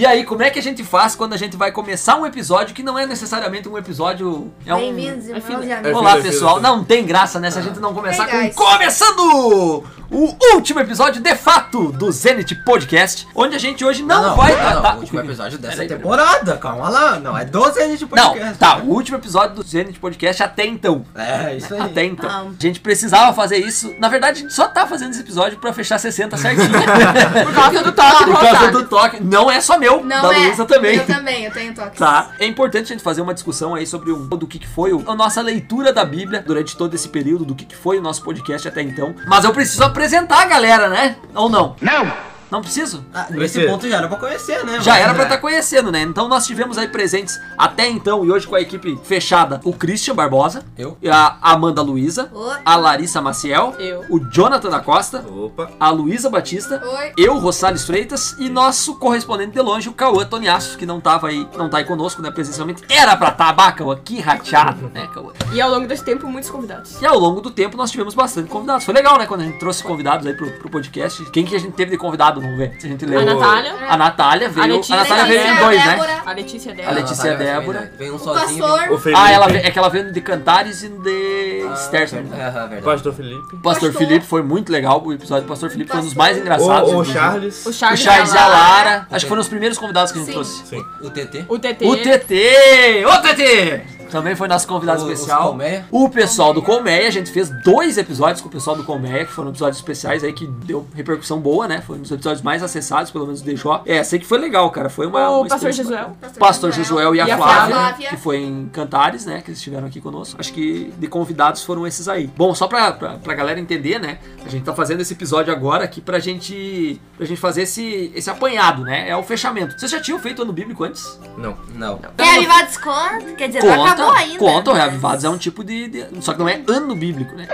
[0.00, 2.74] E aí, como é que a gente faz quando a gente vai começar um episódio
[2.74, 4.50] que não é necessariamente um episódio.
[4.64, 4.78] É um...
[4.78, 5.98] Bem-vindos, é irmãos e amigos.
[5.98, 6.58] Olá, pessoal.
[6.58, 11.34] Não tem graça né, se a gente não começar com começando o último episódio de
[11.36, 14.96] fato do Zenit Podcast, onde a gente hoje não, vai não, tratar.
[14.96, 17.18] o último episódio dessa temporada, calma lá.
[17.20, 18.58] Não, é 12 anos de Não, podcast.
[18.58, 21.04] tá, o último episódio do Zenit Podcast até então.
[21.14, 21.80] É, isso aí.
[21.80, 22.28] Até então.
[22.28, 22.46] Ah.
[22.48, 23.94] A gente precisava fazer isso.
[23.98, 26.68] Na verdade, a gente só tá fazendo esse episódio pra fechar 60 certinho.
[27.44, 29.22] Por causa do toque Por causa do toque.
[29.22, 30.46] Não é só meu, Não da é.
[30.46, 30.96] Luísa também.
[30.96, 31.98] Eu também, eu tenho toques.
[31.98, 32.30] Tá.
[32.38, 35.04] É importante a gente fazer uma discussão aí sobre o, do que, que foi o-
[35.08, 38.22] a nossa leitura da Bíblia durante todo esse período, do que, que foi o nosso
[38.22, 39.14] podcast até então.
[39.26, 41.16] Mas eu preciso apresentar a galera, né?
[41.34, 41.76] Ou não?
[41.82, 42.10] Não!
[42.50, 43.04] Não preciso?
[43.14, 44.80] Ah, nesse ponto já era pra conhecer, né?
[44.80, 45.26] Já Mas, era pra é.
[45.26, 46.02] estar conhecendo, né?
[46.02, 50.14] Então nós tivemos aí presentes até então e hoje com a equipe fechada o Christian
[50.14, 50.96] Barbosa, Eu.
[51.00, 52.56] e a Amanda Luiza, Oi.
[52.64, 54.04] a Larissa Maciel, Eu.
[54.08, 55.70] o Jonathan da Costa, Opa.
[55.78, 57.12] a Luísa Batista, Oi.
[57.16, 61.46] eu, Rosales Freitas, e nosso correspondente de longe, o Cauã Toniaço, que não tava aí,
[61.56, 62.82] não tá aí conosco, né, presencialmente.
[62.88, 65.32] Era pra estar, tá, Cauã, que rateado, né, Cauã?
[65.52, 67.00] E ao longo desse tempo, muitos convidados.
[67.00, 68.84] E ao longo do tempo nós tivemos bastante convidados.
[68.84, 71.24] Foi legal, né, quando a gente trouxe convidados aí pro, pro podcast.
[71.30, 72.72] Quem que a gente teve de convidado, vamos ver?
[72.78, 73.20] Se a gente leu.
[73.20, 73.74] A Natália.
[73.88, 74.64] A Natália veio.
[74.64, 74.96] A, Letícia.
[74.96, 75.90] Natália veio em dois, né?
[75.90, 76.22] Débora.
[76.26, 76.90] A Letícia A dela.
[76.92, 77.80] Letícia Débora.
[77.80, 77.90] né?
[77.98, 78.58] Vem um O sozinho.
[78.66, 78.92] pastor.
[78.92, 79.20] O Felipe.
[79.22, 82.16] Ah, ela veio, é que ela veio de Cantares e de Sterson.
[82.16, 82.82] É, é verdade.
[82.82, 83.54] Pastor Felipe.
[83.56, 83.92] O Pastor Pastor.
[83.92, 85.02] Felipe foi muito legal.
[85.04, 86.24] O episódio do Pastor Felipe foi um dos Pastor.
[86.24, 86.92] mais engraçados.
[86.92, 87.04] O, o.
[87.04, 87.66] Charles.
[87.66, 89.06] O O Charles, Charles e a Lara.
[89.10, 90.34] Acho que foram os primeiros convidados que a gente Sim.
[90.34, 90.66] trouxe.
[90.66, 90.84] Sim.
[91.02, 91.44] O TT.
[91.48, 91.84] O TT.
[91.86, 93.04] O TT!
[93.06, 93.99] Ô TT!
[94.10, 95.48] Também foi nosso convidado O- especial.
[95.48, 95.86] Colmeia.
[95.90, 99.32] O pessoal do Colmeia, a gente fez dois episódios com o pessoal do Colmeia, que
[99.32, 101.80] foram episódios especiais aí que deu repercussão boa, né?
[101.86, 103.80] Foi um dos episódios mais acessados, pelo menos do DJ.
[103.86, 104.88] É, sei que foi legal, cara.
[104.88, 105.30] Foi uma.
[105.30, 106.08] O uma pastor Jesuel.
[106.20, 106.32] bacana.
[106.38, 108.08] Pastor Jesuel e a, E a Flávia, Flávia.
[108.10, 109.40] que foi em Cantares, né?
[109.40, 110.36] Que eles estiveram aqui conosco.
[110.40, 112.26] Acho que de convidados foram esses aí.
[112.36, 114.18] Bom, só pra, pra, pra galera entender, né?
[114.44, 118.28] A gente tá fazendo esse episódio agora aqui pra gente, pra gente fazer esse, esse
[118.30, 119.08] apanhado, né?
[119.08, 119.78] É o fechamento.
[119.78, 121.18] Vocês já tinham feito ano bíblico antes?
[121.36, 121.56] Não.
[121.74, 122.00] Não.
[122.18, 123.20] Reavivados conta?
[123.36, 124.38] Quer dizer, não Conta, acabou ainda.
[124.38, 127.34] conta, o mas- Reavivados é um tipo de, de- Só que não é ano bíblico,
[127.34, 127.46] né?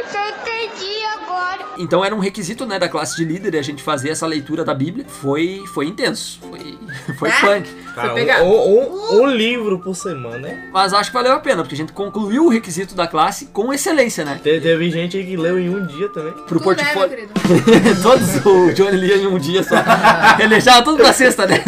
[1.79, 4.65] Então era um requisito, né, da classe de líder e a gente fazer essa leitura
[4.65, 5.05] da Bíblia.
[5.07, 6.41] Foi, foi intenso.
[6.49, 6.79] Foi,
[7.19, 7.41] foi Ah.
[7.43, 7.69] punk.
[7.95, 8.43] Cara, pegar.
[8.43, 10.69] um, um, um livro por semana, né?
[10.73, 13.73] Mas acho que valeu a pena, porque a gente concluiu o requisito da classe com
[13.75, 14.41] excelência, né?
[14.43, 16.33] Te- teve gente aí que leu em um dia também.
[16.47, 17.29] Pro é, portfólio.
[18.03, 19.77] Todos o Johnny lia em um dia só.
[20.39, 21.63] Ele deixava tudo pra sexta, né?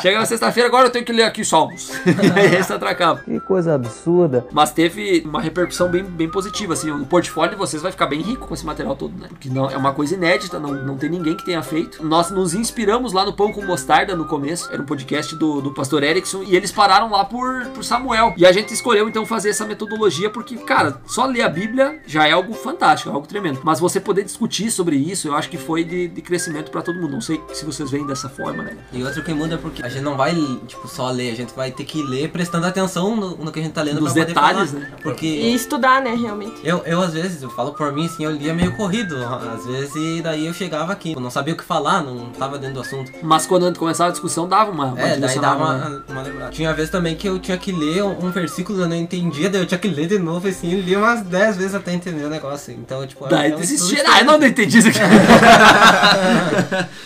[0.00, 1.90] Chegava sexta-feira, agora eu tenho que ler aqui Salmos.
[2.06, 3.20] e aí esse atracava.
[3.20, 4.46] Que coisa absurda.
[4.52, 8.20] Mas teve uma repercussão bem, bem positiva, assim, o portfólio de vocês vai ficar bem
[8.20, 9.28] rico com esse material todo, né?
[9.28, 12.04] Porque não, é uma coisa inédita, não, não tem ninguém que tenha feito.
[12.04, 15.72] Nós nos inspiramos lá no Pão com Mostarda no começo, era um podcast do, do
[15.72, 18.34] pastor Erickson, e eles pararam lá por, por Samuel.
[18.36, 22.26] E a gente escolheu então fazer essa metodologia, porque, cara, só ler a Bíblia já
[22.26, 23.60] é algo fantástico, é algo tremendo.
[23.62, 26.98] Mas você poder discutir sobre isso, eu acho que foi de, de crescimento pra todo
[26.98, 27.12] mundo.
[27.12, 28.76] Não sei se vocês veem dessa forma, né?
[28.92, 30.34] E outro que muda é porque a gente não vai,
[30.66, 33.62] tipo, só ler, a gente vai ter que ler prestando atenção no, no que a
[33.62, 34.82] gente tá lendo Nos pra poder detalhes, falar.
[34.84, 34.90] né?
[35.02, 36.60] Porque E estudar, né, realmente.
[36.64, 39.94] eu, eu, às vezes, eu falo por mim, assim, eu lia meio corrido, às vezes,
[39.96, 42.80] e daí eu chegava aqui, eu não sabia o que falar, não tava dentro do
[42.80, 43.10] assunto.
[43.22, 46.02] Mas quando começava a discussão, dava uma, uma É, daí dava né?
[46.08, 46.50] uma, uma lembrada.
[46.52, 49.60] Tinha vez também que eu tinha que ler um, um versículo, eu não entendia, daí
[49.60, 52.30] eu tinha que ler de novo, assim, eu lia umas 10 vezes até entender o
[52.30, 52.72] negócio.
[52.72, 54.02] Então, tipo, Daí um desistir.
[54.06, 54.98] Ah, eu não entendi isso aqui.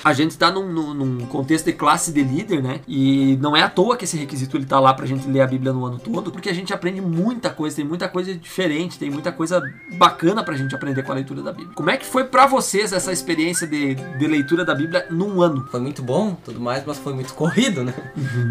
[0.04, 2.73] a gente tá num, num- num contexto de classe de líder, né?
[2.86, 5.46] E não é à toa que esse requisito ele tá lá pra gente ler a
[5.46, 9.10] Bíblia no ano todo, porque a gente aprende muita coisa, tem muita coisa diferente, tem
[9.10, 9.62] muita coisa
[9.96, 11.74] bacana pra gente aprender com a leitura da Bíblia.
[11.74, 15.66] Como é que foi pra vocês essa experiência de, de leitura da Bíblia num ano?
[15.70, 17.94] foi muito bom, tudo mais, mas foi muito corrido, né?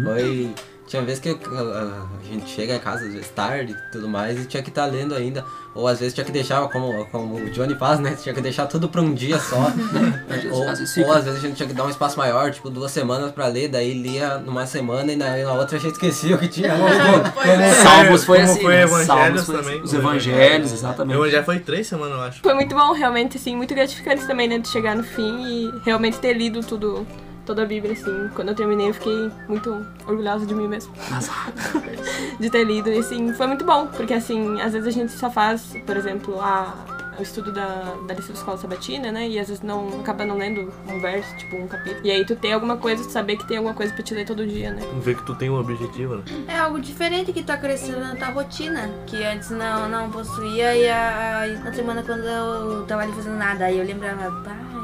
[0.04, 0.54] Foi.
[0.94, 1.38] Tinha vez que eu-
[1.74, 4.86] a, gente chega em casa, às vezes tarde e tudo mais, e tinha que estar
[4.86, 5.44] lendo ainda.
[5.74, 8.14] Ou às vezes tinha que deixar, como, como o Johnny faz, né?
[8.14, 9.72] Tinha que deixar tudo pra um dia só.
[10.52, 12.70] ou, às vezes ou às vezes a gente tinha que dar um espaço maior, tipo
[12.70, 16.36] duas semanas pra ler, daí lia numa semana e na, na outra a gente esquecia
[16.36, 16.70] o que tinha.
[17.82, 18.82] Salmos foi Como assim, foi né?
[18.82, 19.74] Evangelhos Salmos foi também.
[19.74, 19.82] assim.
[19.82, 21.18] Os evangelhos, exatamente.
[21.18, 22.40] Eu já foi três semanas, eu acho.
[22.40, 26.20] Foi muito bom, realmente, assim, muito gratificante também, né, de chegar no fim e realmente
[26.20, 27.04] ter lido tudo,
[27.44, 28.28] toda a Bíblia, assim.
[28.34, 30.92] Quando eu terminei, eu fiquei muito orgulhosa de mim mesmo.
[32.38, 32.90] De ter lido.
[32.90, 36.40] E assim, foi muito bom, porque assim, às vezes a gente só faz, por exemplo,
[36.40, 36.74] a,
[37.18, 39.28] o estudo da, da lista da escola sabatina, né?
[39.28, 42.04] E às vezes não acaba não lendo um verso, tipo um capítulo.
[42.04, 44.26] E aí tu tem alguma coisa, tu saber que tem alguma coisa pra te ler
[44.26, 44.82] todo dia, né?
[45.00, 46.24] Ver que tu tem um objetivo, né?
[46.48, 48.90] É algo diferente que tá crescendo na tua rotina.
[49.06, 53.66] Que antes não, não possuía e a, na semana quando eu tava ali fazendo nada,
[53.66, 54.83] aí eu lembrava, pai,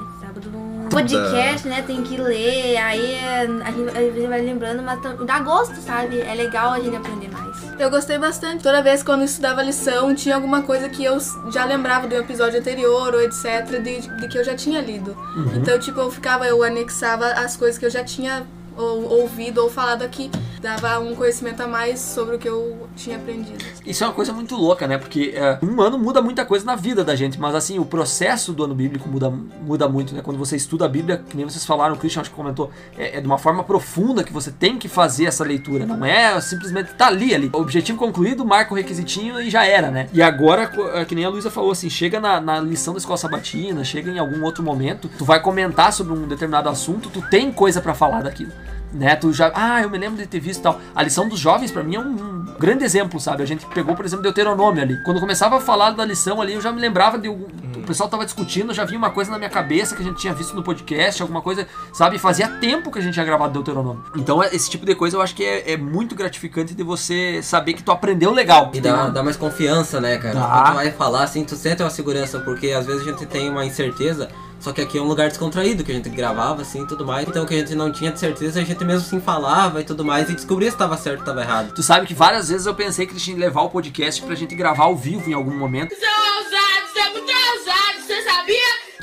[0.91, 1.83] podcast, né?
[1.83, 2.77] Tem que ler.
[2.77, 6.21] Aí a gente, a gente vai lembrando, mas dá gosto, sabe?
[6.21, 7.57] É legal a gente aprender mais.
[7.79, 8.63] Eu gostei bastante.
[8.63, 11.19] Toda vez quando eu estudava lição, tinha alguma coisa que eu
[11.51, 13.81] já lembrava do episódio anterior ou etc.
[13.83, 15.17] de, de que eu já tinha lido.
[15.55, 18.47] Então, tipo, eu ficava, eu anexava as coisas que eu já tinha
[18.77, 20.31] ou ouvido ou falado aqui.
[20.61, 23.65] Dava um conhecimento a mais sobre o que eu tinha aprendido.
[23.87, 24.99] Isso é uma coisa muito louca, né?
[24.99, 28.53] Porque é, um ano muda muita coisa na vida da gente, mas assim, o processo
[28.53, 30.21] do ano bíblico muda, muda muito, né?
[30.23, 33.17] Quando você estuda a Bíblia, que nem vocês falaram, o Christian acho que comentou, é,
[33.17, 36.93] é de uma forma profunda que você tem que fazer essa leitura, não é simplesmente
[36.93, 37.49] tá ali, ali.
[37.55, 40.09] Objetivo concluído, marca o requisitinho e já era, né?
[40.13, 43.17] E agora, é, que nem a Luísa falou, assim, chega na, na lição da escola
[43.17, 47.51] sabatina, chega em algum outro momento, tu vai comentar sobre um determinado assunto, tu tem
[47.51, 48.53] coisa pra falar daquilo.
[48.93, 50.81] Né, tu já, ah, eu me lembro de ter visto e tal.
[50.95, 53.43] A lição dos jovens, pra mim, é um, um grande exemplo, sabe?
[53.43, 55.01] A gente pegou, por exemplo, Deuteronômio ali.
[55.05, 57.45] Quando eu começava a falar da lição ali, eu já me lembrava de algum.
[57.77, 60.35] O pessoal tava discutindo, já vinha uma coisa na minha cabeça que a gente tinha
[60.35, 62.19] visto no podcast, alguma coisa, sabe?
[62.19, 64.05] Fazia tempo que a gente tinha gravado Deuteronômio.
[64.17, 67.41] Então, é- esse tipo de coisa eu acho que é, é muito gratificante de você
[67.43, 68.71] saber que tu aprendeu legal.
[68.75, 70.35] E dá, dá mais confiança, né, cara?
[70.35, 70.47] Dá.
[70.49, 73.49] Quando tu vai falar, assim, tu sente uma segurança, porque às vezes a gente tem
[73.49, 74.29] uma incerteza,
[74.61, 77.27] só que aqui é um lugar descontraído, que a gente gravava, assim, e tudo mais.
[77.27, 80.05] Então, que a gente não tinha de certeza, a gente mesmo assim falava e tudo
[80.05, 81.73] mais, e descobria se tava certo ou tava errado.
[81.75, 84.35] Tu sabe que várias vezes eu pensei que eles tinham que levar o podcast pra
[84.35, 85.95] gente gravar ao vivo em algum momento.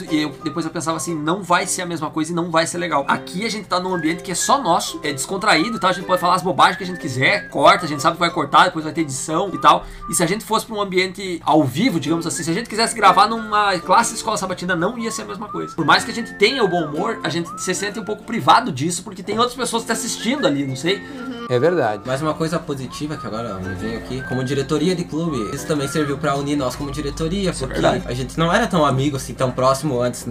[0.10, 2.66] E eu- depois eu pensava assim, não vai ser a mesma coisa e não vai
[2.66, 3.06] ser legal.
[3.08, 5.90] Aqui a gente tá num ambiente que é só nosso, é descontraído, tá?
[5.90, 8.20] A gente pode falar as bobagens que a gente quiser, corta, a gente sabe que
[8.22, 9.86] vai cortar, depois vai ter edição e tal.
[10.10, 12.70] E se a gente fosse pra um ambiente ao vivo, digamos assim, se a gente
[12.70, 15.76] quisesse gravar numa classe escola sabatina, não ia ser a mesma coisa.
[15.76, 18.24] Por mais que a gente tenha o bom humor, a gente se sente um pouco
[18.24, 21.02] privado disso, porque tem outras pessoas que estão assistindo ali, não sei.
[21.50, 22.04] É verdade.
[22.06, 25.88] Mas uma coisa positiva que agora me veio aqui, como diretoria de clube, isso também
[25.88, 28.04] serviu pra unir nós como diretoria, porque verdade.
[28.06, 30.28] a gente não era tão amigo assim, tão próximo antes.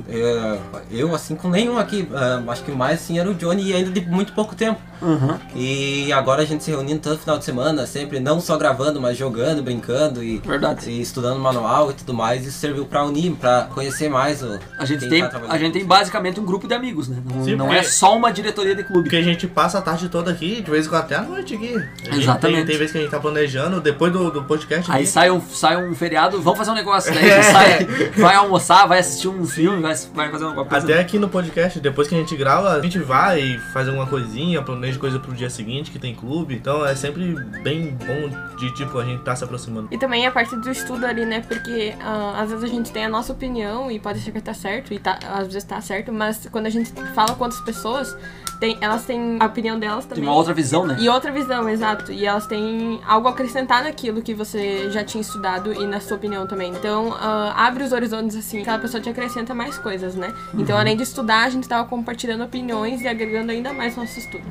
[0.90, 3.90] Eu, assim, com nenhum aqui, ah, acho que mais assim era o Johnny e ainda
[3.90, 4.80] de muito pouco tempo.
[5.00, 5.38] Uhum.
[5.54, 9.16] E agora a gente se reunindo todo final de semana, sempre não só gravando, mas
[9.16, 10.90] jogando, brincando e, Verdade.
[10.90, 12.46] e estudando manual e tudo mais.
[12.46, 14.58] Isso serviu pra unir, pra conhecer mais o.
[14.78, 17.18] A gente, quem tem, tá a gente tem basicamente um grupo de amigos, né?
[17.24, 19.02] Não, Sim, não é só uma diretoria de clube.
[19.02, 21.54] Porque a gente passa a tarde toda aqui, de vez em quando até a noite
[21.54, 21.68] aqui.
[21.68, 22.58] Gente Exatamente.
[22.58, 24.90] Tem, tem vezes que a gente tá planejando, depois do, do podcast.
[24.90, 27.14] Aí aqui, sai um, sai um feriado, vamos fazer um negócio.
[27.14, 27.84] Daí a gente sai,
[28.16, 30.84] vai almoçar, vai assistir um filme, vai, vai fazer uma coisa.
[30.84, 34.06] Até aqui no podcast, depois que a gente grava, a gente vai e faz alguma
[34.06, 36.54] coisinha, planeja coisa pro dia seguinte, que tem clube.
[36.54, 39.88] Então é sempre bem bom de tipo a gente tá se aproximando.
[39.90, 41.40] E também a parte do estudo ali, né?
[41.40, 44.54] Porque ah, às vezes a gente tem a nossa opinião e pode ser que tá
[44.54, 48.16] certo, e tá, às vezes tá certo, mas quando a gente fala com outras pessoas,
[48.58, 50.24] tem, elas têm a opinião delas Tem também.
[50.24, 50.95] uma outra visão, né?
[50.98, 52.10] E outra visão, exato.
[52.10, 56.16] E elas têm algo a acrescentar naquilo que você já tinha estudado e na sua
[56.16, 56.72] opinião também.
[56.72, 60.34] Então, ah, abre os horizontes assim, aquela pessoa te acrescenta mais coisas, né?
[60.54, 64.18] Então, além de estudar, a gente tava compartilhando opiniões e agregando ainda mais no nosso
[64.18, 64.44] estudo.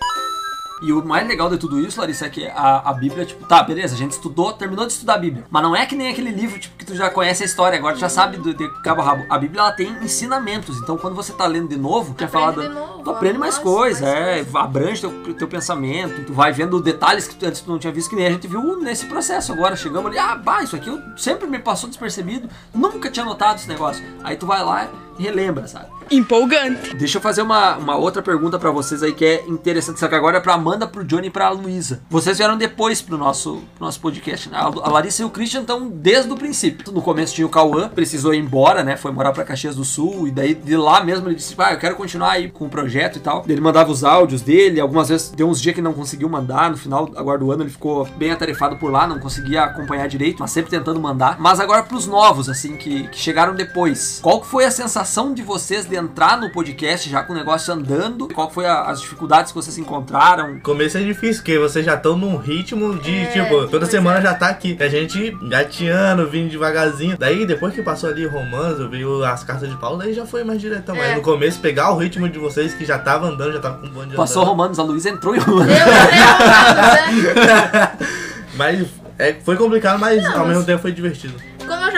[0.81, 3.63] E o mais legal de tudo isso, Larissa, é que a, a Bíblia, tipo, tá,
[3.63, 5.45] beleza, a gente estudou, terminou de estudar a Bíblia.
[5.49, 7.95] Mas não é que nem aquele livro, tipo, que tu já conhece a história, agora
[7.95, 9.25] tu já sabe do, de cabo a rabo.
[9.29, 10.77] A Bíblia, ela tem ensinamentos.
[10.79, 13.03] Então, quando você tá lendo de novo, tinha Aprende falado.
[13.03, 14.59] tu aprende mais mais- coisa, mais é, coisa.
[14.59, 18.09] abrange teu, teu pensamento, tu vai vendo detalhes que tu, antes tu não tinha visto,
[18.09, 19.75] que nem a gente viu nesse processo agora.
[19.77, 23.67] Chegamos ali, ah, bah, isso aqui eu, sempre me passou despercebido, nunca tinha notado esse
[23.67, 24.03] negócio.
[24.23, 25.87] Aí tu vai lá relembra, sabe?
[26.11, 26.95] Empolgante.
[26.95, 29.99] Deixa eu fazer uma, uma outra pergunta pra vocês aí que é interessante.
[29.99, 32.01] Só que agora é pra Amanda, pro Johnny e pra Luísa.
[32.09, 34.57] Vocês vieram depois pro nosso, pro nosso podcast, né?
[34.57, 36.91] A, a Larissa e o Christian estão desde o princípio.
[36.91, 38.95] No começo tinha o Cauã, precisou ir embora, né?
[38.97, 40.27] Foi morar pra Caxias do Sul.
[40.27, 43.17] E daí de lá mesmo ele disse: Ah, eu quero continuar aí com o projeto
[43.17, 43.43] e tal.
[43.47, 44.79] Ele mandava os áudios dele.
[44.79, 46.69] Algumas vezes deu uns dias que não conseguiu mandar.
[46.69, 50.37] No final agora do ano ele ficou bem atarefado por lá, não conseguia acompanhar direito,
[50.39, 51.37] mas sempre tentando mandar.
[51.39, 54.19] Mas agora pros novos, assim, que, que chegaram depois.
[54.21, 57.71] Qual que foi a sensação de vocês de entrar no podcast já com o negócio
[57.73, 58.27] andando?
[58.33, 60.59] Qual foi a- as dificuldades que vocês encontraram?
[60.61, 64.21] Começo é difícil, porque vocês já estão num ritmo de, É, tipo, toda semana é.
[64.23, 64.75] já tá aqui.
[64.79, 67.15] A gente gateando, vindo devagarzinho.
[67.17, 70.59] Daí, depois que passou ali Romanzo, veio as cartas de Paulo, daí já foi mais
[70.59, 70.95] diretão.
[70.95, 71.15] Mas É.
[71.15, 73.89] no começo, pegar o ritmo de vocês, que já tava andando, já tava com um
[73.91, 74.51] bando de Passou andando.
[74.51, 75.71] Romanos, a Luísa entrou em Romanos.
[75.71, 77.91] Eu, eu, né?
[78.57, 78.87] Mas
[79.19, 81.33] é, foi complicado, mas Não, ao mas- mesmo tempo foi divertido.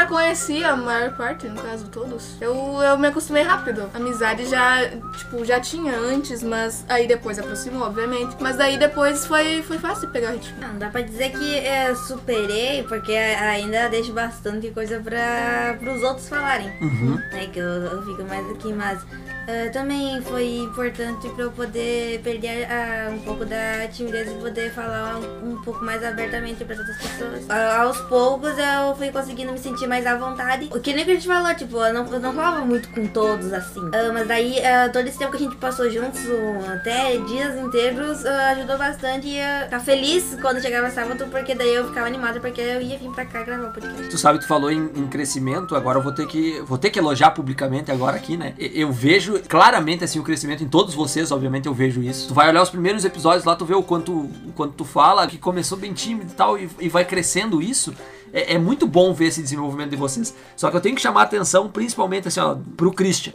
[0.08, 3.90] Já conhecia a maior parte, no caso todos, eu, eu me acostumei rápido.
[3.94, 8.38] Amizade já, tipo, já tinha antes, mas aí depois aproximou, obviamente.
[8.40, 10.58] Mas daí depois foi, foi fácil pegar o ritmo.
[10.62, 16.30] Não, dá pra dizer que eu superei, porque ainda deixo bastante coisa para os outros
[16.30, 16.72] falarem.
[16.82, 17.16] Uhum.
[17.16, 19.06] Né, que eu, eu fico mais aqui, mas
[19.48, 24.72] eh, também foi importante pra eu poder perder ah, um pouco da timidez e poder
[24.72, 27.50] falar um, um pouco mais abertamente para outras pessoas.
[27.50, 30.70] A- aos poucos eu fui conseguindo me sentir mais à vontade.
[30.74, 33.08] O que nem que a gente falou, tipo, eu não, eu não falava muito com
[33.08, 33.80] todos assim.
[33.94, 37.56] Ah, mas daí, ah, todo esse tempo que a gente passou juntos, um, até dias
[37.58, 42.08] inteiros, ah, ajudou bastante e ia ficar feliz quando chegava sábado, porque daí eu ficava
[42.08, 44.10] animada, porque eu ia vir pra cá gravar o podcast.
[44.10, 47.00] Tu sabe, tu falou em, em crescimento, agora eu vou ter que vou ter que
[47.00, 48.54] elogiar publicamente agora aqui, né?
[48.58, 52.28] Eu vejo claramente assim o crescimento em todos vocês, obviamente eu vejo isso.
[52.28, 55.28] Tu vai olhar os primeiros episódios lá, tu vê o quanto, o quanto tu fala,
[55.28, 57.94] que começou bem tímido e tal, e, e vai crescendo isso.
[58.34, 60.34] É, é muito bom ver esse desenvolvimento de vocês.
[60.56, 63.32] Só que eu tenho que chamar a atenção, principalmente assim, ó, pro Christian.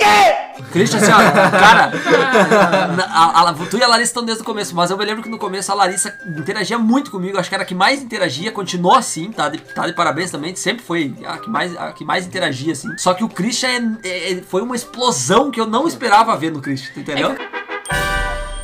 [0.71, 1.93] Christian, assim, ó, cara,
[2.97, 5.23] na- a- a- tu e a Larissa estão desde o começo, mas eu me lembro
[5.23, 8.53] que no começo a Larissa interagia muito comigo, acho que era a que mais interagia,
[8.53, 12.05] continuou assim, tá de, tá de parabéns também, sempre foi a que mais, a que
[12.05, 12.89] mais interagia, assim.
[12.99, 16.53] Só que o Christian é- é- é- foi uma explosão que eu não esperava ver
[16.53, 17.35] no Christian, entendeu?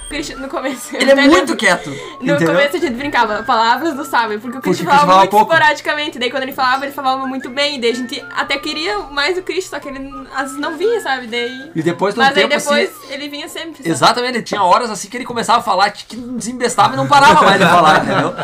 [0.08, 0.96] O Christian, no começo.
[0.96, 2.54] Ele é muito quieto, No entendeu?
[2.54, 5.52] começo a gente brincava, palavras do sábio, porque o Porque Christian Christian falava muito pouco.
[5.52, 6.18] esporadicamente.
[6.18, 7.78] Daí quando ele falava, ele falava muito bem.
[7.78, 10.98] Daí a gente até queria mais o Christian, só que ele às vezes não vinha,
[11.02, 11.26] sabe?
[11.26, 11.70] Daí.
[11.74, 13.12] E depois de Mas aí tempo depois assim.
[13.12, 13.76] ele vinha sempre.
[13.78, 13.90] sabe?
[13.90, 17.42] Exatamente, ele tinha horas assim que ele começava a falar que desembestava e não parava
[17.42, 18.34] mais de falar, entendeu?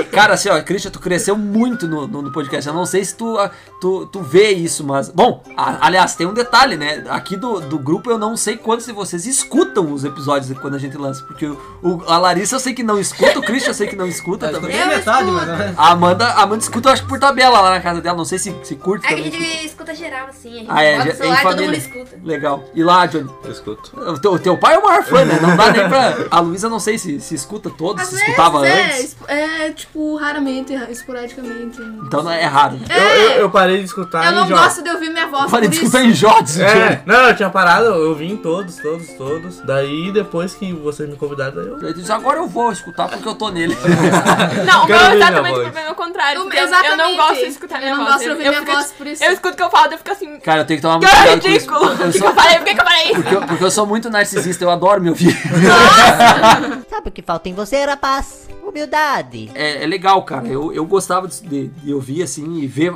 [0.00, 2.68] E, cara, assim, ó, Christian, tu cresceu muito no, no, no podcast.
[2.68, 3.36] Eu não sei se tu,
[3.80, 5.08] tu, tu vê isso, mas.
[5.08, 7.04] Bom, a- aliás, tem um detalhe, né?
[7.08, 10.78] Aqui do, do grupo eu não sei quantos de vocês escutam os episódios quando a
[10.78, 11.24] gente lança.
[11.24, 13.96] Porque o, o- a Larissa eu sei que não escuta, o Christian eu sei que
[13.96, 14.76] não escuta Eu também.
[14.76, 15.50] Eu metade, escuto.
[15.50, 15.78] ou menos.
[15.78, 18.16] A Amanda, a Amanda escuta, eu acho que por tabela lá na casa dela.
[18.16, 19.40] Não sei se, se curte É que a também.
[19.50, 21.76] gente escuta geral assim, a gente Ah, é, bota o em e todo mundo família.
[21.78, 22.18] escuta.
[22.24, 22.64] Legal.
[22.74, 23.30] E lá, Johnny?
[23.44, 23.92] Eu escuto.
[24.00, 25.38] O teu, o teu pai é o maior fã, né?
[25.40, 26.16] Não dá nem pra.
[26.30, 28.98] A Luísa não sei se, se escuta todos, Às se vezes, escutava é, antes.
[29.04, 31.80] es- é, tipo, raramente, esporadicamente.
[32.06, 32.76] Então não é errado.
[32.76, 32.86] né?
[32.90, 35.48] Eu, eu, eu parei de escutar Eu em não gosto de ouvir minha voz, Eu
[35.48, 35.86] falei por de isso.
[35.86, 36.58] escutar em Jodes.
[36.60, 39.60] É, não, eu tinha parado, eu vim todos, todos, todos.
[39.60, 41.78] Daí depois que vocês me convidaram, eu.
[41.80, 43.76] Eu disse, agora eu vou escutar porque eu tô nele.
[44.66, 45.58] Não, o meu é exatamente voz.
[45.58, 46.40] o problema é o contrário.
[46.42, 48.14] Eu- Eu, eu não gosto de escutar minha Eu não voz.
[48.16, 49.24] gosto de ouvir eu minha fico, voz, por isso.
[49.24, 50.40] Eu escuto o que eu falo, eu fico assim.
[50.40, 51.48] Cara, eu tenho que tomar muito Que cuidado isso.
[51.48, 51.84] ridículo!
[51.84, 52.56] Eu que, que sou- eu falei?
[52.58, 53.14] Por que, que eu falei isso?
[53.14, 55.36] porque, eu, porque eu sou muito narcisista, eu adoro me ouvir.
[56.90, 58.47] Sabe o que falta em você, rapaz?
[58.68, 59.50] Humildade.
[59.54, 60.46] É, é legal, cara.
[60.46, 62.94] Eu, eu gostava de, de- de ouvir assim e ver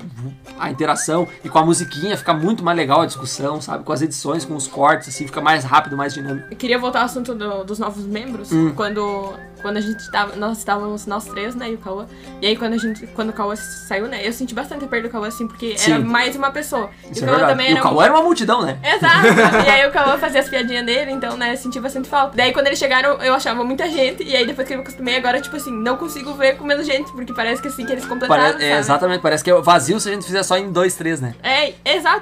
[0.58, 3.84] a interação e com a musiquinha fica muito mais legal a discussão, sabe?
[3.84, 6.48] Com as edições, com os cortes, assim, fica mais rápido, mais dinâmico.
[6.50, 8.52] Eu queria voltar ao assunto do- dos novos membros.
[8.52, 8.72] Hum.
[8.74, 10.36] Quando, quando a gente tava.
[10.36, 11.70] Nós estávamos nós três, né?
[11.70, 12.06] E o Cauã.
[12.40, 13.06] E aí quando a gente.
[13.08, 14.26] Quando o Cauã saiu, né?
[14.26, 15.92] Eu senti bastante a perda do Cauã, assim, porque Sim.
[15.92, 16.90] era mais uma pessoa.
[17.10, 17.52] Isso e é o Cauã verdade.
[17.52, 17.80] também E era.
[17.80, 18.78] o Cauã era uma multidão, né?
[18.82, 19.26] Exato.
[19.66, 22.36] e aí o Cauã fazia as piadinhas dele, então, né, senti bastante falta.
[22.36, 25.16] Daí quando eles chegaram, eu achava muita gente, e aí depois que eu me acostumei,
[25.16, 28.04] agora, tipo assim, não consigo ver com menos gente, porque parece que assim, que eles
[28.04, 28.64] completaram, Pare- sabe?
[28.64, 31.34] é, exatamente, parece que é vazio se a gente fizer só em dois, três, né?
[31.42, 32.20] É, exato.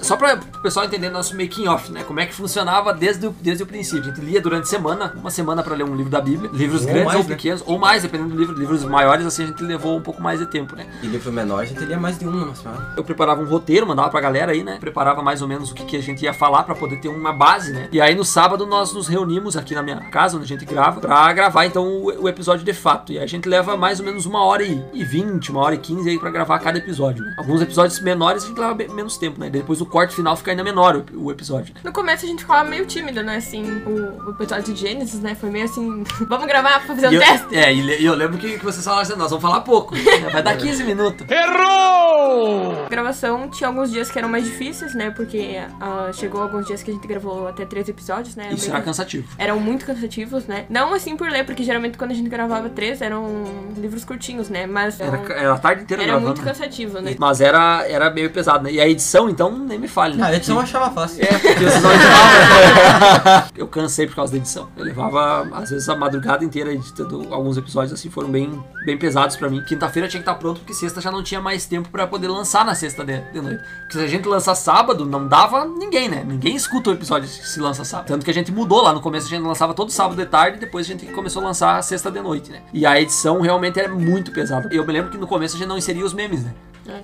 [0.00, 2.02] Só pra o pessoal entender nosso making off, né?
[2.04, 4.02] Como é que funcionava desde o, desde o princípio.
[4.10, 6.82] A gente lia durante a semana, uma semana pra ler um livro da Bíblia, livros
[6.82, 7.28] Ou grandes mais, ou né?
[7.28, 8.54] pequenos, ou mais, dependendo do livro.
[8.54, 10.86] Livros maiores, assim, a gente levou um pouco mais de tempo, né?
[11.02, 12.94] E livro menor, a gente lia mais de um numa semana.
[12.96, 14.78] Eu preparava um roteiro, mandava pra galera aí, né?
[14.80, 17.32] Preparava mais ou menos o que, que a gente ia falar pra poder ter uma
[17.32, 17.88] base, né?
[17.92, 21.00] E aí no sábado nós nos reunimos aqui na minha casa, onde a gente grava,
[21.00, 23.12] pra gravar então o, o episódio de fato.
[23.12, 25.78] E aí a gente leva mais ou menos uma hora e vinte, uma hora e
[25.78, 27.34] quinze aí pra gravar cada episódio, né?
[27.38, 29.50] Alguns episódios menores a gente leva menos tempo, né?
[29.50, 31.80] Depois o corte final fica ainda menor o, o episódio, né?
[31.84, 35.34] No começo a gente ficava meio tímido, né, assim, o, o episódio de Gênesis, né,
[35.44, 37.54] foi meio assim, vamos gravar pra fazer um E eu, teste?
[37.54, 39.94] é, e eu lembro que, que vocês falaram assim, nós vamos falar pouco.
[39.94, 40.02] né?
[40.32, 41.26] Vai dar 15 minutos.
[41.30, 46.82] A gravação tinha alguns dias que eram mais difíceis, né, porque ah, chegou alguns dias
[46.82, 49.26] que a gente gravou até três episódios, né, Isso era cansativo.
[49.38, 50.64] eram muito cansativos, né?
[50.70, 53.44] Não assim por ler, porque geralmente quando a gente gravava três eram
[53.76, 54.66] livros curtinhos, né?
[54.66, 56.28] Mas Era, ah, era a tarde inteira era gravando.
[56.34, 57.14] muito cansativo, né?
[57.18, 58.72] Mas era, era meio pesado, né?
[58.72, 60.22] E a edição, então, nem me fale, né?
[60.24, 61.22] Ah, a edição eu achava fácil.
[61.24, 63.44] É, porque vocês não editavam.
[63.56, 64.68] Eu cansei por causa da edição.
[64.76, 69.36] Eu levava, às vezes, a madrugada inteira editando alguns episódios, assim, foram bem, bem pesados
[69.36, 69.62] pra mim.
[69.62, 72.64] Quinta-feira tinha que estar pronto, porque sexta já não tinha mais tempo pra poder lançar
[72.64, 73.62] na sexta de, de noite.
[73.80, 76.24] Porque se a gente lançar sábado, não dava ninguém, né?
[76.26, 78.08] Ninguém escuta o episódio se lança sábado.
[78.08, 80.58] Tanto que a gente mudou lá no começo, a gente lançava todo sábado de tarde,
[80.58, 82.62] depois a gente começou a lançar sexta de noite, né?
[82.72, 84.68] E a edição realmente era muito pesada.
[84.72, 86.54] Eu me lembro que no começo a gente não inseria os memes, né?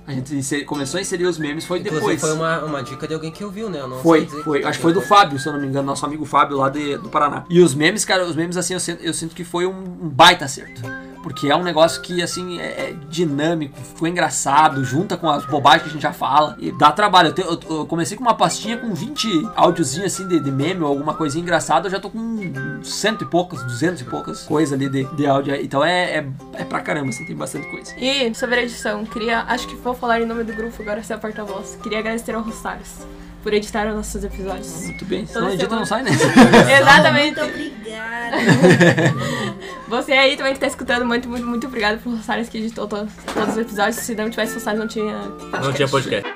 [0.07, 2.21] A gente começou a inserir os memes, foi Inclusive depois.
[2.21, 3.81] foi uma, uma dica de alguém que ouviu, né?
[3.81, 4.63] Eu não Foi, foi.
[4.65, 5.09] Acho que foi do foi.
[5.09, 7.45] Fábio, se eu não me engano, nosso amigo Fábio lá de, do Paraná.
[7.49, 9.71] E os memes, cara, os memes assim, eu sinto, eu sinto que foi um,
[10.03, 10.83] um baita acerto.
[11.23, 15.83] Porque é um negócio que, assim, é, é dinâmico, ficou engraçado, junta com as bobagens
[15.83, 16.57] que a gente já fala.
[16.59, 17.29] E dá trabalho.
[17.29, 20.81] Eu, te- eu- eu comecei com uma pastinha com 20 áudiozinhos assim de, de meme
[20.83, 21.87] ou alguma coisinha engraçada.
[21.89, 25.55] Eu já tô com cento e poucas, duzentos e poucas coisas ali de, de áudio.
[25.57, 27.95] Então é, é, é pra caramba, assim, tem bastante coisa.
[27.99, 31.15] E sobre a edição, queria, acho que vou falar em nome do grupo agora, ser
[31.15, 31.79] a porta-voz.
[31.83, 33.07] Queria agradecer ao Rostars.
[33.43, 34.85] Por editar os nossos episódios.
[34.85, 35.27] Muito bem.
[35.27, 36.11] Se Toda não edita, não sai, né?
[36.81, 37.41] Exatamente.
[37.41, 38.37] Muito obrigada.
[39.89, 43.09] Você aí também que tá escutando, muito, muito, muito obrigado por Rosários que editou to-
[43.35, 43.97] todos os episódios.
[43.97, 45.15] Se não tivesse Rosários, não tinha.
[45.63, 46.29] Não tinha podcast.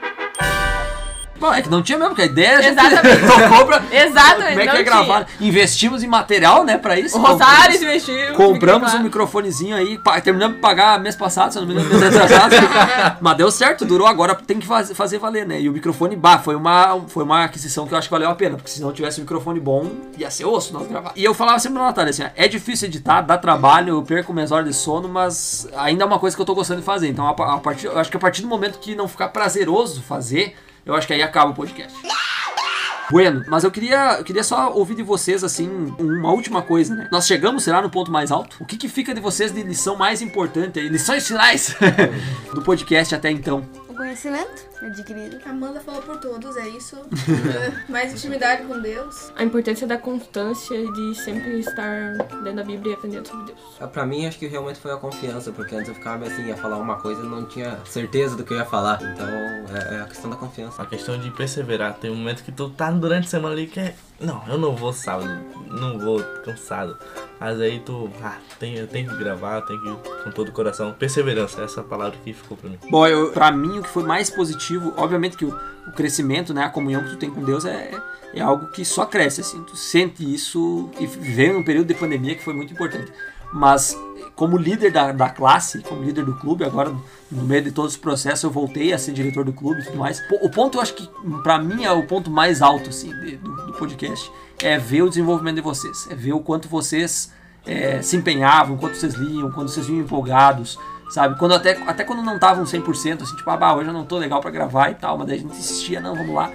[1.53, 3.27] É que não tinha mesmo, porque a ideia Exatamente.
[3.27, 3.83] tocou pra.
[3.91, 5.27] Exatamente, Como é que é gravar?
[5.41, 7.19] Investimos em material, né, pra isso.
[7.19, 8.35] O Rosários investiu.
[8.35, 12.17] Compramos um microfonezinho aí, terminamos de pagar mês passado, se eu não me engano, mês
[12.17, 12.55] atrasado.
[13.21, 15.61] Mas deu certo, durou agora, tem que faz- fazer valer, né?
[15.61, 18.35] E o microfone, bah, foi uma, foi uma aquisição que eu acho que valeu a
[18.35, 21.13] pena, porque se não tivesse um microfone bom, ia ser osso nós gravar.
[21.17, 24.51] E eu falava sempre pra Natália assim, é difícil editar, dá trabalho, eu perco minhas
[24.53, 27.09] horas de sono, mas ainda é uma coisa que eu tô gostando de fazer.
[27.09, 30.03] Então, a, a partir, eu acho que a partir do momento que não ficar prazeroso
[30.03, 31.97] fazer, eu acho que aí acaba o podcast.
[33.11, 37.09] Bueno, mas eu queria, eu queria só ouvir de vocês, assim, uma última coisa, né?
[37.13, 38.57] Nós chegamos, será, no ponto mais alto?
[38.61, 41.77] O que, que fica de vocês de lição mais importante aí, lições finais
[42.55, 43.84] do podcast até então?
[43.95, 45.39] O conhecimento adquirido.
[45.47, 46.97] Amanda falou por todos, é isso.
[47.89, 49.33] Mais intimidade com Deus.
[49.37, 53.61] A importância da constância e de sempre estar lendo a Bíblia e aprendendo sobre Deus.
[53.79, 56.57] Ah, Pra mim, acho que realmente foi a confiança, porque antes eu ficava assim, ia
[56.57, 58.99] falar uma coisa e não tinha certeza do que eu ia falar.
[59.01, 60.83] Então, é, é a questão da confiança.
[60.83, 61.95] A questão de perseverar.
[61.95, 63.95] Tem um momento que tu tá durante a semana ali que é.
[64.25, 65.29] Não, eu não vou sábado,
[65.71, 66.97] não vou, cansado.
[67.39, 68.11] Mas aí tu.
[68.23, 70.93] Ah, tem, eu tenho que gravar, tenho que ir com todo o coração.
[70.93, 72.79] Perseverança, essa é palavra que ficou pra mim.
[72.91, 75.55] Bom, eu, pra mim o que foi mais positivo, obviamente que o,
[75.87, 77.91] o crescimento, né, a comunhão que tu tem com Deus é,
[78.33, 82.35] é algo que só cresce, assim, tu sente isso e veio num período de pandemia
[82.35, 83.13] que foi muito importante.
[83.53, 83.97] Mas
[84.35, 86.93] como líder da, da classe, como líder do clube, agora
[87.31, 89.99] no meio de todos os processos eu voltei a ser diretor do clube e tudo
[89.99, 90.21] mais.
[90.43, 91.09] O ponto, eu acho que
[91.43, 95.09] pra mim é o ponto mais alto, assim, de- do, do podcast, é ver o
[95.09, 97.33] desenvolvimento de vocês, é ver o quanto vocês
[97.67, 100.79] é, se empenhavam, quanto vocês liam, quando vocês vinham empolgados,
[101.11, 101.39] sabe?
[101.39, 104.19] Quando até, até quando não estavam 100%, assim, tipo, ah, bah, hoje eu não tô
[104.19, 106.51] legal pra gravar e tal, mas daí a gente insistia, não, vamos lá.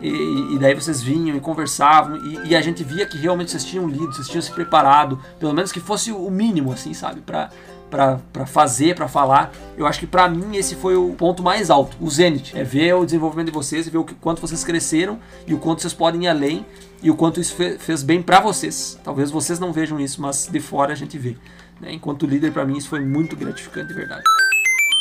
[0.00, 3.64] E, e daí vocês vinham e conversavam e, e a gente via que realmente vocês
[3.64, 7.20] tinham lido, vocês tinham se preparado, pelo menos que fosse o mínimo, assim, sabe?
[7.20, 7.50] Pra,
[7.90, 9.50] pra, pra fazer, pra falar.
[9.76, 12.52] Eu acho que pra mim esse foi o ponto mais alto, o zenith.
[12.54, 15.82] É ver o desenvolvimento de vocês ver o que, quanto vocês cresceram e o quanto
[15.82, 16.64] vocês podem ir além
[17.02, 18.98] e o quanto isso fe- fez bem pra vocês.
[19.02, 21.36] Talvez vocês não vejam isso, mas de fora a gente vê.
[21.80, 21.92] né?
[21.92, 24.22] Enquanto líder, pra mim isso foi muito gratificante, de verdade.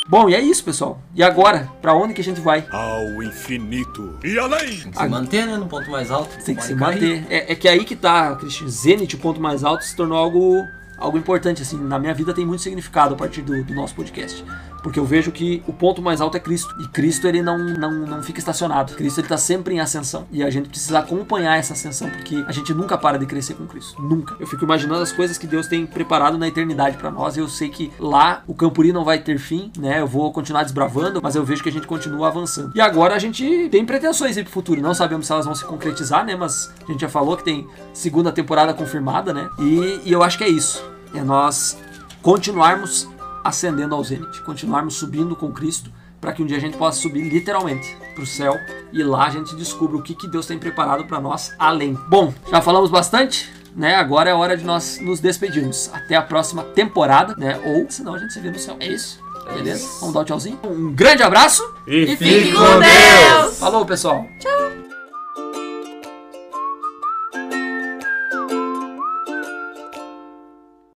[0.10, 1.02] Bom, e é isso, pessoal.
[1.14, 2.66] E agora, pra onde que a gente vai?
[2.72, 4.80] Ao infinito e além!
[4.80, 6.42] Tem que se manter, né, no ponto mais alto.
[6.44, 7.26] Tem que se manter.
[7.30, 8.68] É, é que aí que tá, Christian.
[8.70, 10.64] Zenith, o ponto mais alto, se tornou algo,
[10.98, 11.62] algo importante.
[11.62, 14.46] Assim, na minha vida tem muito significado a partir do, do nosso podcast.
[14.82, 16.76] Porque eu vejo que o ponto mais alto é Cristo.
[16.80, 18.94] E Cristo, ele não, não, não fica estacionado.
[18.94, 20.28] Cristo, ele tá sempre em ascensão.
[20.32, 23.66] E a gente precisa acompanhar essa ascensão, porque a gente nunca para de crescer com
[23.66, 24.02] Cristo.
[24.02, 24.36] Nunca.
[24.40, 27.38] Eu fico imaginando as coisas que Deus tem preparado na eternidade pra nós.
[27.38, 30.00] E eu sei que lá o Campuri não vai ter fim, né?
[30.02, 32.72] Eu vou continuar desbravando, mas eu vejo que a gente continua avançando.
[32.76, 34.82] E agora a gente tem pretensões aí pro futuro.
[34.82, 36.36] Não sabemos se elas vão se concretizar, né?
[36.36, 39.50] Mas a gente já falou que tem segunda temporada confirmada, né?
[39.60, 40.84] E, e eu acho que é isso.
[41.14, 41.78] É nós
[42.22, 43.08] continuarmos
[43.48, 47.30] ascendendo ao Zenit, continuarmos subindo com Cristo, para que um dia a gente possa subir
[47.30, 48.56] literalmente para o céu
[48.92, 51.98] e lá a gente descubra o que, que Deus tem preparado para nós além.
[52.10, 53.96] Bom, já falamos bastante, né?
[53.96, 55.90] Agora é hora de nós nos despedirmos.
[55.94, 57.60] Até a próxima temporada, né?
[57.64, 58.76] Ou senão a gente se vê no céu.
[58.80, 59.20] É isso?
[59.54, 59.88] Beleza?
[60.00, 60.60] Vamos dar o tchauzinho?
[60.64, 63.60] Um grande abraço E, fique com Deus!
[63.60, 64.26] Falou, pessoal!
[64.40, 64.77] Tchau!